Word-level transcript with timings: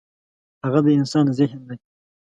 هغه 0.65 0.79
د 0.85 0.87
انسان 0.99 1.25
ذهن 1.37 1.59
دی. 1.67 1.77